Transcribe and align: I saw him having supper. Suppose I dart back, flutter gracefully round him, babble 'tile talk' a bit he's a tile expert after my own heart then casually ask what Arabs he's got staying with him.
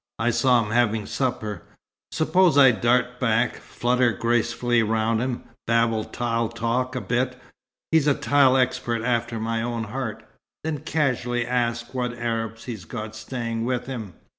I 0.17 0.31
saw 0.31 0.63
him 0.63 0.71
having 0.71 1.05
supper. 1.05 1.61
Suppose 2.11 2.57
I 2.57 2.71
dart 2.71 3.19
back, 3.19 3.57
flutter 3.57 4.11
gracefully 4.13 4.81
round 4.81 5.19
him, 5.21 5.43
babble 5.67 6.05
'tile 6.05 6.49
talk' 6.49 6.95
a 6.95 7.01
bit 7.01 7.39
he's 7.91 8.07
a 8.07 8.15
tile 8.15 8.57
expert 8.57 9.03
after 9.03 9.39
my 9.39 9.61
own 9.61 9.83
heart 9.83 10.27
then 10.63 10.79
casually 10.79 11.45
ask 11.45 11.93
what 11.93 12.17
Arabs 12.17 12.63
he's 12.63 12.85
got 12.85 13.15
staying 13.15 13.63
with 13.63 13.85
him. 13.85 14.15